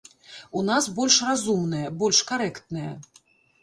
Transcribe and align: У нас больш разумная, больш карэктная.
У 0.59 0.63
нас 0.69 0.87
больш 0.95 1.19
разумная, 1.29 1.87
больш 2.03 2.25
карэктная. 2.35 2.91